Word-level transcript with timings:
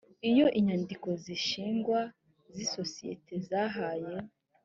iyo 0.29 0.45
inyandiko 0.59 1.07
z 1.23 1.25
ishingwa 1.37 1.99
z 2.53 2.55
isosiyete 2.65 3.33
zahaye 3.47 4.15